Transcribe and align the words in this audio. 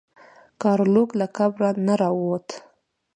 ګارلوک 0.61 1.09
له 1.19 1.27
قبر 1.37 1.73
نه 1.85 1.93
راووت. 2.01 2.47